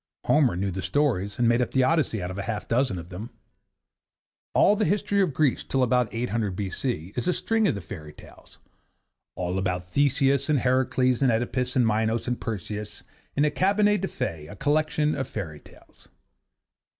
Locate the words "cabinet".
13.51-14.01